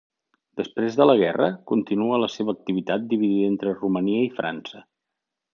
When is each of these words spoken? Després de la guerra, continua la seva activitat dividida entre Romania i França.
Després 0.61 0.95
de 1.01 1.05
la 1.09 1.15
guerra, 1.19 1.49
continua 1.73 2.19
la 2.23 2.31
seva 2.37 2.57
activitat 2.57 3.07
dividida 3.15 3.53
entre 3.53 3.77
Romania 3.79 4.27
i 4.31 4.37
França. 4.43 4.87